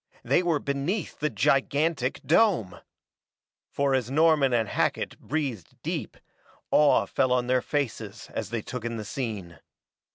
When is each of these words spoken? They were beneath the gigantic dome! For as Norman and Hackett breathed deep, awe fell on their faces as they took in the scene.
They 0.23 0.41
were 0.41 0.57
beneath 0.57 1.19
the 1.19 1.29
gigantic 1.29 2.21
dome! 2.25 2.79
For 3.69 3.93
as 3.93 4.09
Norman 4.09 4.51
and 4.51 4.67
Hackett 4.67 5.19
breathed 5.19 5.79
deep, 5.83 6.17
awe 6.71 7.05
fell 7.05 7.31
on 7.31 7.45
their 7.45 7.61
faces 7.61 8.27
as 8.33 8.49
they 8.49 8.63
took 8.63 8.83
in 8.83 8.97
the 8.97 9.05
scene. 9.05 9.59